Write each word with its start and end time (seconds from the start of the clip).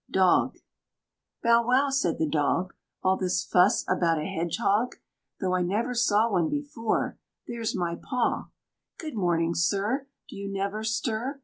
DOG. 0.09 0.57
"Bow 1.43 1.67
wow!" 1.67 1.91
said 1.91 2.17
the 2.17 2.25
Dog: 2.27 2.73
"All 3.03 3.17
this 3.17 3.43
fuss 3.45 3.85
about 3.87 4.17
a 4.17 4.25
Hedgehog? 4.25 4.95
Though 5.39 5.53
I 5.53 5.61
never 5.61 5.93
saw 5.93 6.31
one 6.31 6.49
before 6.49 7.19
There's 7.45 7.75
my 7.75 7.99
paw! 8.01 8.49
Good 8.97 9.13
morning, 9.13 9.53
Sir! 9.53 10.07
Do 10.27 10.37
you 10.37 10.51
never 10.51 10.83
stir? 10.83 11.39